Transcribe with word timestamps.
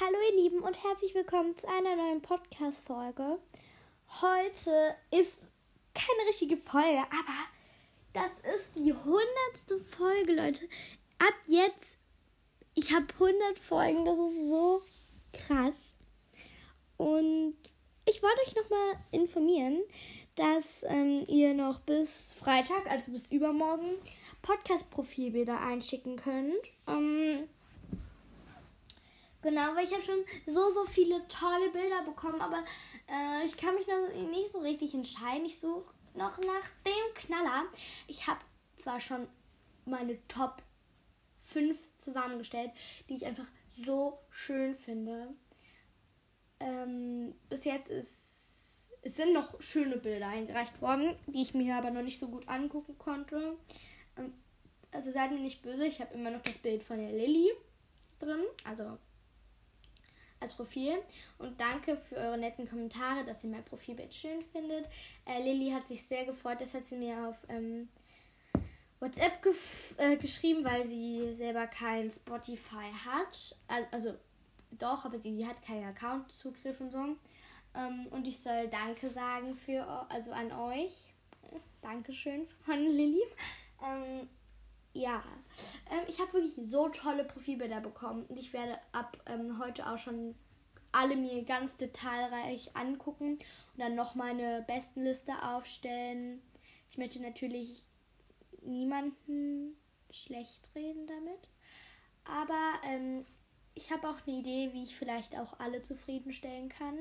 Hallo 0.00 0.16
ihr 0.30 0.42
Lieben 0.42 0.60
und 0.60 0.82
herzlich 0.82 1.14
willkommen 1.14 1.58
zu 1.58 1.68
einer 1.68 1.94
neuen 1.94 2.22
Podcast-Folge. 2.22 3.38
Heute 4.22 4.96
ist 5.10 5.36
keine 5.92 6.26
richtige 6.26 6.56
Folge, 6.56 7.00
aber 7.00 8.14
das 8.14 8.32
ist 8.54 8.76
die 8.76 8.94
hundertste 8.94 9.78
Folge, 9.78 10.32
Leute. 10.32 10.64
Ab 11.18 11.34
jetzt, 11.44 11.98
ich 12.74 12.94
habe 12.94 13.12
100 13.12 13.58
Folgen, 13.58 14.06
das 14.06 14.18
ist 14.18 14.48
so 14.48 14.80
krass. 15.34 15.94
Und 16.96 17.58
ich 18.06 18.22
wollte 18.22 18.40
euch 18.46 18.56
nochmal 18.56 18.94
informieren, 19.10 19.82
dass 20.34 20.82
ähm, 20.84 21.24
ihr 21.28 21.52
noch 21.52 21.80
bis 21.80 22.32
Freitag, 22.32 22.90
also 22.90 23.12
bis 23.12 23.30
übermorgen, 23.30 23.98
Podcast-Profilbilder 24.40 25.60
einschicken 25.60 26.16
könnt. 26.16 26.72
Ähm, 26.88 27.50
Genau, 29.50 29.74
weil 29.74 29.84
ich 29.84 29.92
habe 29.92 30.04
schon 30.04 30.24
so, 30.46 30.70
so 30.70 30.84
viele 30.84 31.26
tolle 31.26 31.70
Bilder 31.70 32.04
bekommen, 32.04 32.40
aber 32.40 32.62
äh, 33.08 33.44
ich 33.44 33.56
kann 33.56 33.74
mich 33.74 33.88
noch 33.88 34.30
nicht 34.30 34.48
so 34.52 34.60
richtig 34.60 34.94
entscheiden. 34.94 35.44
Ich 35.44 35.58
suche 35.58 35.92
noch 36.14 36.38
nach 36.38 36.70
dem 36.86 37.14
Knaller. 37.16 37.64
Ich 38.06 38.28
habe 38.28 38.38
zwar 38.76 39.00
schon 39.00 39.26
meine 39.86 40.24
Top 40.28 40.62
5 41.46 41.76
zusammengestellt, 41.98 42.70
die 43.08 43.14
ich 43.14 43.26
einfach 43.26 43.48
so 43.84 44.20
schön 44.30 44.76
finde. 44.76 45.34
Ähm, 46.60 47.34
bis 47.48 47.64
jetzt 47.64 47.90
ist, 47.90 48.92
es 49.02 49.16
sind 49.16 49.32
noch 49.32 49.60
schöne 49.60 49.96
Bilder 49.96 50.28
eingereicht 50.28 50.80
worden, 50.80 51.16
die 51.26 51.42
ich 51.42 51.54
mir 51.54 51.74
aber 51.74 51.90
noch 51.90 52.02
nicht 52.02 52.20
so 52.20 52.28
gut 52.28 52.46
angucken 52.46 52.96
konnte. 52.98 53.56
Ähm, 54.16 54.32
also 54.92 55.10
seid 55.10 55.32
mir 55.32 55.40
nicht 55.40 55.60
böse, 55.60 55.88
ich 55.88 56.00
habe 56.00 56.14
immer 56.14 56.30
noch 56.30 56.42
das 56.42 56.58
Bild 56.58 56.84
von 56.84 56.98
der 56.98 57.10
Lilly 57.10 57.50
drin. 58.20 58.44
Also 58.62 58.96
als 60.40 60.54
Profil. 60.54 60.94
Und 61.38 61.60
danke 61.60 61.96
für 61.96 62.16
eure 62.16 62.38
netten 62.38 62.68
Kommentare, 62.68 63.24
dass 63.24 63.44
ihr 63.44 63.50
mein 63.50 63.64
Profilbild 63.64 64.12
schön 64.14 64.42
findet. 64.52 64.88
Äh, 65.26 65.42
Lilly 65.42 65.70
hat 65.70 65.86
sich 65.86 66.02
sehr 66.04 66.24
gefreut, 66.24 66.60
das 66.60 66.74
hat 66.74 66.86
sie 66.86 66.96
mir 66.96 67.28
auf 67.28 67.36
ähm, 67.48 67.88
WhatsApp 68.98 69.46
äh, 69.98 70.16
geschrieben, 70.16 70.64
weil 70.64 70.86
sie 70.86 71.32
selber 71.34 71.66
kein 71.66 72.10
Spotify 72.10 72.90
hat. 73.06 73.56
Also 73.90 74.14
doch, 74.72 75.04
aber 75.04 75.18
sie 75.18 75.46
hat 75.46 75.62
keinen 75.62 75.88
Account-Zugriff 75.88 76.80
und 76.80 76.90
so. 76.90 77.16
Ähm, 77.74 78.06
und 78.10 78.26
ich 78.26 78.38
soll 78.38 78.68
Danke 78.68 79.10
sagen 79.10 79.56
für 79.56 79.86
also 80.08 80.32
an 80.32 80.52
euch. 80.52 81.14
Dankeschön 81.82 82.46
von 82.64 82.78
Lilly. 82.78 83.22
Ähm, 83.82 84.28
ja, 84.92 85.22
ähm, 85.90 86.04
ich 86.08 86.20
habe 86.20 86.32
wirklich 86.32 86.58
so 86.68 86.88
tolle 86.88 87.24
Profilbilder 87.24 87.80
bekommen 87.80 88.24
und 88.24 88.36
ich 88.36 88.52
werde 88.52 88.78
ab 88.92 89.16
ähm, 89.26 89.58
heute 89.58 89.88
auch 89.88 89.98
schon 89.98 90.34
alle 90.92 91.16
mir 91.16 91.44
ganz 91.44 91.76
detailreich 91.76 92.76
angucken 92.76 93.34
und 93.34 93.78
dann 93.78 93.94
noch 93.94 94.14
meine 94.14 94.64
Bestenliste 94.66 95.32
aufstellen. 95.42 96.42
Ich 96.90 96.98
möchte 96.98 97.22
natürlich 97.22 97.84
niemanden 98.62 99.76
schlecht 100.10 100.68
reden 100.74 101.06
damit, 101.06 101.48
aber 102.24 102.72
ähm, 102.88 103.24
ich 103.74 103.92
habe 103.92 104.08
auch 104.08 104.26
eine 104.26 104.38
Idee, 104.38 104.70
wie 104.72 104.82
ich 104.82 104.96
vielleicht 104.96 105.38
auch 105.38 105.60
alle 105.60 105.82
zufriedenstellen 105.82 106.68
kann. 106.68 106.98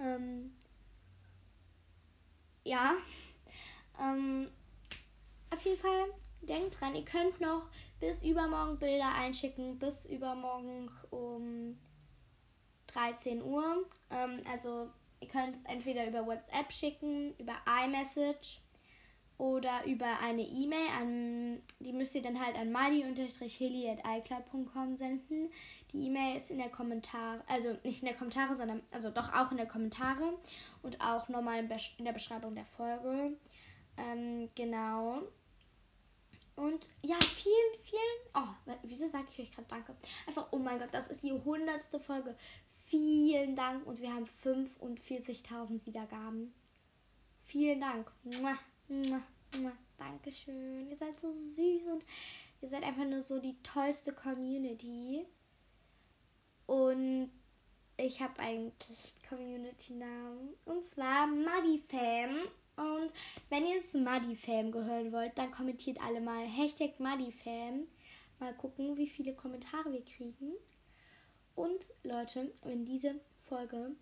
Ähm, 0.00 0.56
ja, 2.64 2.94
ähm, 4.00 4.48
auf 5.50 5.60
jeden 5.62 5.78
Fall 5.78 6.06
denkt 6.46 6.80
dran, 6.80 6.94
ihr 6.94 7.04
könnt 7.04 7.40
noch 7.40 7.68
bis 8.00 8.22
übermorgen 8.22 8.78
Bilder 8.78 9.14
einschicken, 9.14 9.78
bis 9.78 10.06
übermorgen 10.06 10.90
um 11.10 11.78
13 12.88 13.42
Uhr. 13.42 13.84
Ähm, 14.10 14.40
also 14.50 14.88
ihr 15.20 15.28
könnt 15.28 15.56
es 15.56 15.62
entweder 15.64 16.06
über 16.06 16.26
WhatsApp 16.26 16.72
schicken, 16.72 17.34
über 17.38 17.54
iMessage 17.84 18.60
oder 19.38 19.84
über 19.84 20.18
eine 20.22 20.42
E-Mail 20.42 20.88
an, 20.98 21.62
die 21.78 21.92
müsst 21.92 22.14
ihr 22.14 22.22
dann 22.22 22.42
halt 22.42 22.56
an 22.56 22.72
mali-heli.icloud.com 22.72 24.96
senden. 24.96 25.50
Die 25.92 26.06
E-Mail 26.06 26.38
ist 26.38 26.50
in 26.50 26.56
der 26.58 26.70
Kommentare, 26.70 27.42
also 27.46 27.76
nicht 27.84 28.00
in 28.00 28.06
der 28.06 28.16
Kommentare, 28.16 28.54
sondern, 28.54 28.80
also 28.90 29.10
doch 29.10 29.34
auch 29.34 29.50
in 29.50 29.58
der 29.58 29.66
Kommentare 29.66 30.38
und 30.82 30.98
auch 31.02 31.28
nochmal 31.28 31.58
in 31.58 31.68
der 32.04 32.12
Beschreibung 32.12 32.54
der 32.54 32.64
Folge. 32.64 33.36
Ähm, 33.98 34.48
genau. 34.54 35.20
Und 36.56 36.88
ja, 37.02 37.16
vielen, 37.20 37.82
vielen. 37.82 38.00
Oh, 38.34 38.74
wieso 38.82 39.06
sage 39.06 39.26
ich 39.30 39.38
euch 39.40 39.52
gerade 39.52 39.68
Danke? 39.68 39.94
Einfach, 40.26 40.48
oh 40.50 40.58
mein 40.58 40.78
Gott, 40.78 40.88
das 40.92 41.10
ist 41.10 41.22
die 41.22 41.32
hundertste 41.32 42.00
Folge. 42.00 42.34
Vielen 42.86 43.54
Dank 43.54 43.86
und 43.86 44.00
wir 44.00 44.12
haben 44.12 44.26
45.000 44.42 45.84
Wiedergaben. 45.84 46.54
Vielen 47.44 47.80
Dank. 47.80 48.10
Dankeschön. 49.98 50.88
Ihr 50.88 50.96
seid 50.96 51.18
so 51.20 51.30
süß 51.30 51.86
und 51.86 52.04
ihr 52.60 52.68
seid 52.68 52.84
einfach 52.84 53.04
nur 53.04 53.22
so 53.22 53.38
die 53.38 53.60
tollste 53.62 54.12
Community. 54.12 55.26
Und 56.66 57.30
ich 57.96 58.20
habe 58.20 58.38
eigentlich 58.40 59.14
Community-Namen. 59.28 60.54
Und 60.64 60.88
zwar 60.88 61.26
Muddyfam. 61.26 62.36
Und 62.76 63.12
wenn 63.48 63.66
ihr 63.66 63.82
zu 63.82 63.98
Muddyfam 63.98 64.72
gehören 64.72 65.12
wollt, 65.12 65.36
dann 65.38 65.50
kommentiert 65.50 66.00
alle 66.00 66.20
mal 66.20 66.46
Hashtag 66.46 66.98
Muddyfam. 66.98 67.86
Mal 68.38 68.54
gucken, 68.54 68.96
wie 68.96 69.06
viele 69.06 69.34
Kommentare 69.34 69.92
wir 69.92 70.04
kriegen. 70.04 70.52
Und 71.54 71.92
Leute, 72.02 72.52
wenn 72.64 72.84
diese 72.84 73.14
Folge 73.48 73.92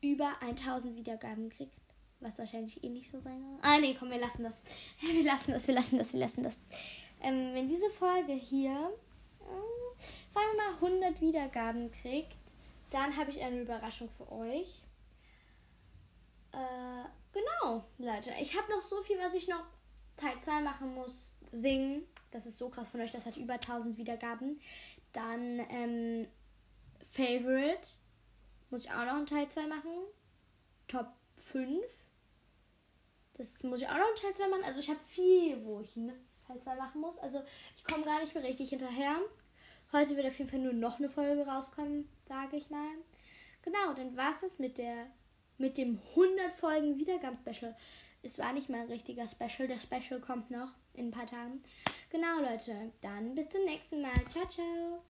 über 0.00 0.32
1000 0.40 0.96
Wiedergaben 0.96 1.48
kriegt, 1.48 1.74
was 2.20 2.38
wahrscheinlich 2.38 2.82
eh 2.84 2.88
nicht 2.88 3.10
so 3.10 3.18
sein 3.18 3.40
wird. 3.40 3.58
Ah, 3.62 3.78
nee, 3.78 3.96
komm, 3.98 4.10
wir 4.10 4.20
lassen 4.20 4.44
das. 4.44 4.62
Wir 5.00 5.24
lassen 5.24 5.52
das, 5.52 5.66
wir 5.66 5.74
lassen 5.74 5.98
das, 5.98 6.12
wir 6.12 6.20
lassen 6.20 6.42
das. 6.44 6.62
Ähm, 7.20 7.52
wenn 7.54 7.68
diese 7.68 7.90
Folge 7.90 8.32
hier, 8.32 8.92
äh, 9.40 10.32
sagen 10.32 10.46
wir 10.54 10.70
mal, 10.70 10.74
100 10.74 11.20
Wiedergaben 11.20 11.90
kriegt, 11.90 12.36
dann 12.90 13.16
habe 13.16 13.30
ich 13.30 13.40
eine 13.40 13.62
Überraschung 13.62 14.08
für 14.10 14.30
euch. 14.30 14.82
Äh, 16.52 17.08
Genau, 17.32 17.84
Leute. 17.98 18.30
Ich 18.40 18.56
habe 18.56 18.70
noch 18.70 18.80
so 18.80 19.02
viel, 19.02 19.18
was 19.18 19.34
ich 19.34 19.48
noch 19.48 19.64
Teil 20.16 20.38
2 20.38 20.60
machen 20.60 20.94
muss. 20.94 21.36
Singen. 21.50 22.06
Das 22.30 22.46
ist 22.46 22.58
so 22.58 22.68
krass 22.68 22.88
von 22.88 23.00
euch. 23.00 23.10
Das 23.10 23.26
hat 23.26 23.36
über 23.36 23.54
1000 23.54 23.96
Wiedergaben. 23.96 24.60
Dann 25.12 25.60
ähm, 25.70 26.26
Favorite. 27.10 27.86
Muss 28.70 28.84
ich 28.84 28.90
auch 28.90 29.04
noch 29.04 29.16
einen 29.16 29.26
Teil 29.26 29.48
2 29.48 29.66
machen. 29.66 29.90
Top 30.88 31.08
5. 31.52 31.82
Das 33.34 33.62
muss 33.62 33.80
ich 33.80 33.88
auch 33.88 33.98
noch 33.98 34.06
einen 34.06 34.16
Teil 34.16 34.34
2 34.34 34.48
machen. 34.48 34.64
Also 34.64 34.80
ich 34.80 34.88
habe 34.88 35.00
viel, 35.08 35.64
wo 35.64 35.80
ich 35.80 35.96
einen 35.96 36.12
Teil 36.46 36.60
2 36.60 36.74
machen 36.76 37.00
muss. 37.00 37.18
Also 37.18 37.42
ich 37.76 37.84
komme 37.84 38.04
gar 38.04 38.20
nicht 38.20 38.34
mehr 38.34 38.44
richtig 38.44 38.70
hinterher. 38.70 39.16
Heute 39.92 40.16
wird 40.16 40.26
auf 40.26 40.38
jeden 40.38 40.50
Fall 40.50 40.60
nur 40.60 40.72
noch 40.72 40.98
eine 40.98 41.10
Folge 41.10 41.46
rauskommen, 41.46 42.08
sage 42.26 42.56
ich 42.56 42.70
mal. 42.70 42.88
Genau, 43.62 43.92
dann 43.94 44.16
war 44.16 44.30
es 44.30 44.58
mit 44.58 44.78
der 44.78 45.06
mit 45.58 45.78
dem 45.78 45.98
100 46.10 46.54
Folgen 46.54 46.98
Wiedergaben-Special. 46.98 47.74
Es 48.22 48.38
war 48.38 48.52
nicht 48.52 48.68
mal 48.68 48.82
ein 48.82 48.88
richtiger 48.88 49.26
Special. 49.26 49.68
Der 49.68 49.78
Special 49.78 50.20
kommt 50.20 50.50
noch 50.50 50.68
in 50.94 51.08
ein 51.08 51.10
paar 51.10 51.26
Tagen. 51.26 51.62
Genau, 52.10 52.40
Leute. 52.40 52.92
Dann 53.00 53.34
bis 53.34 53.48
zum 53.48 53.64
nächsten 53.64 54.00
Mal. 54.00 54.12
Ciao, 54.30 54.46
ciao. 54.46 55.00